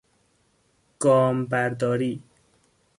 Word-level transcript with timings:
گام 0.99 1.45
برداری 1.45 2.23